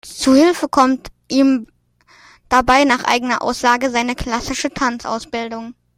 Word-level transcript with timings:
Zu 0.03 0.33
Hilfe 0.33 0.67
kommt 0.67 1.09
ihm 1.29 1.67
dabei 2.49 2.85
nach 2.85 3.03
eigener 3.03 3.43
Aussage 3.43 3.91
seine 3.91 4.15
klassische 4.15 4.73
Tanzausbildung. 4.73 5.75